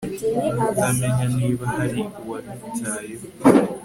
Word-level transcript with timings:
kutamenya 0.57 1.25
niba 1.37 1.65
hari 1.75 2.01
uwabitayeho 2.21 3.25